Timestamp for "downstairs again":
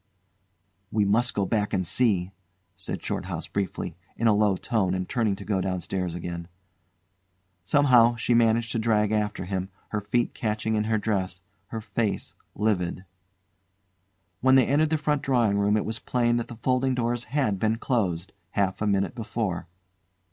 5.61-6.47